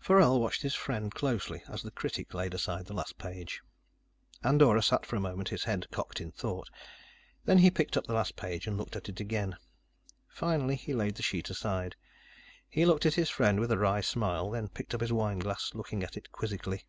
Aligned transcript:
Forell 0.00 0.40
watched 0.40 0.62
his 0.62 0.74
friend 0.74 1.14
closely 1.14 1.62
as 1.68 1.82
the 1.84 1.92
critic 1.92 2.34
laid 2.34 2.52
aside 2.52 2.86
the 2.86 2.92
last 2.94 3.16
page. 3.16 3.62
Andorra 4.42 4.82
sat 4.82 5.06
for 5.06 5.14
a 5.14 5.20
moment, 5.20 5.50
his 5.50 5.62
head 5.62 5.86
cocked 5.92 6.20
in 6.20 6.32
thought. 6.32 6.68
Then, 7.44 7.58
he 7.58 7.70
picked 7.70 7.96
up 7.96 8.04
the 8.04 8.12
last 8.12 8.34
page 8.34 8.66
and 8.66 8.76
looked 8.76 8.96
at 8.96 9.08
it 9.08 9.20
again. 9.20 9.56
Finally, 10.26 10.74
he 10.74 10.92
laid 10.94 11.14
the 11.14 11.22
sheet 11.22 11.48
aside. 11.48 11.94
He 12.68 12.84
looked 12.84 13.06
at 13.06 13.14
his 13.14 13.30
friend 13.30 13.60
with 13.60 13.70
a 13.70 13.78
wry 13.78 14.00
smile, 14.00 14.50
then 14.50 14.66
picked 14.66 14.96
up 14.96 15.00
his 15.00 15.12
wineglass, 15.12 15.70
looking 15.76 16.02
at 16.02 16.16
it 16.16 16.32
quizzically. 16.32 16.82